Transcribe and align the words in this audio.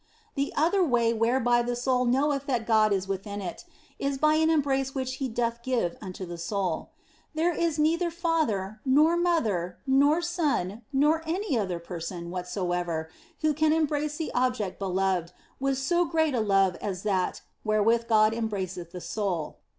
The 0.33 0.51
other 0.57 0.83
way 0.83 1.13
whereby 1.13 1.61
the 1.61 1.75
soul 1.75 2.05
knoweth 2.05 2.47
that 2.47 2.65
God 2.65 2.91
is 2.91 3.07
within 3.07 3.39
it 3.39 3.65
is 3.99 4.17
by 4.17 4.33
an 4.33 4.49
embrace 4.49 4.95
which 4.95 5.17
He 5.17 5.27
doth 5.29 5.61
give 5.61 5.95
unto 6.01 6.25
the 6.25 6.39
soul. 6.39 6.89
There 7.35 7.53
is 7.53 7.77
neither 7.77 8.09
father, 8.09 8.81
nor 8.83 9.15
mother, 9.15 9.77
nor 9.85 10.19
son, 10.23 10.81
nor 10.91 11.21
any 11.27 11.55
other 11.55 11.77
person 11.77 12.31
whatsoever 12.31 13.11
who 13.41 13.53
can 13.53 13.73
embrace 13.73 14.17
the 14.17 14.31
object 14.33 14.79
beloved 14.79 15.33
with 15.59 15.77
so 15.77 16.05
great 16.05 16.33
a 16.33 16.39
love 16.41 16.77
as 16.77 17.03
that 17.03 17.43
wherewith 17.63 18.07
God 18.09 18.33
em 18.33 18.49
braceth 18.49 18.89
the 18.93 19.01
soul. 19.01 19.57